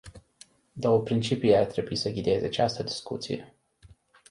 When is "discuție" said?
2.83-3.55